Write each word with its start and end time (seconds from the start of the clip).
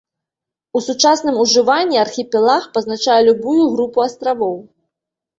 У 0.77 0.79
сучасным 0.85 1.35
ужыванні 1.43 1.99
архіпелаг 2.05 2.63
пазначае 2.77 3.17
любую 3.27 3.63
групу 3.75 3.97
астравоў. 4.07 4.57